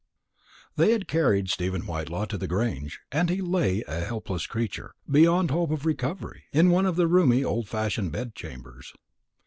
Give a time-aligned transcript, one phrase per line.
[0.77, 5.51] They had carried Stephen Whitelaw to the Grange; and he lay a helpless creature, beyond
[5.51, 8.93] hope of recovery, in one of the roomy old fashioned bed chambers.